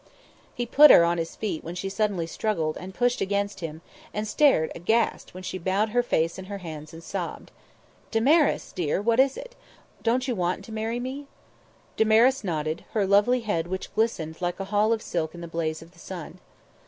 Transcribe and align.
He 0.55 0.65
put 0.65 0.89
her 0.89 1.03
on 1.03 1.19
her 1.19 1.25
feet 1.25 1.63
when 1.63 1.75
she 1.75 1.87
suddenly 1.87 2.25
struggled 2.25 2.75
and 2.75 2.91
pushed 2.91 3.21
against 3.21 3.59
him, 3.59 3.81
and 4.15 4.27
stared 4.27 4.71
aghast 4.73 5.35
when 5.35 5.43
she 5.43 5.59
bowed 5.59 5.89
her 5.89 6.01
face 6.01 6.39
in 6.39 6.45
her 6.45 6.57
hands 6.57 6.91
and 6.91 7.03
sobbed. 7.03 7.51
"Damaris 8.09 8.71
dear 8.71 8.99
what 8.99 9.19
is 9.19 9.37
it? 9.37 9.55
Don't 10.01 10.27
you 10.27 10.33
want 10.33 10.65
to 10.65 10.71
marry 10.71 10.99
me?" 10.99 11.27
Damaris 11.97 12.43
nodded, 12.43 12.83
her 12.93 13.05
lovely 13.05 13.41
head 13.41 13.67
which 13.67 13.93
glistened 13.93 14.41
like 14.41 14.59
a 14.59 14.65
hall 14.73 14.91
of 14.91 15.03
silk 15.03 15.35
in 15.35 15.41
the 15.41 15.47
blaze 15.47 15.83
of 15.83 15.91
the 15.91 15.99
sun. 15.99 16.39